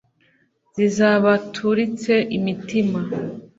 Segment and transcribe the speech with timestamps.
[0.75, 2.99] zizabaturitse imitima